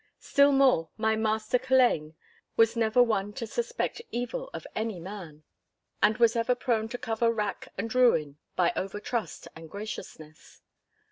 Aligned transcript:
Still 0.17 0.51
more, 0.51 0.89
my 0.97 1.15
master 1.15 1.59
Culzean 1.59 2.15
was 2.57 2.75
never 2.75 3.03
one 3.03 3.33
to 3.33 3.45
suspect 3.45 4.01
evil 4.09 4.49
of 4.51 4.65
any 4.75 4.99
man, 4.99 5.43
and 6.01 6.17
was 6.17 6.35
ever 6.35 6.55
prone 6.55 6.89
to 6.89 6.97
cover 6.97 7.31
wrack 7.31 7.67
and 7.77 7.93
ruin 7.93 8.39
by 8.55 8.73
over 8.75 8.99
trust 8.99 9.47
and 9.55 9.69
graciousness. 9.69 10.63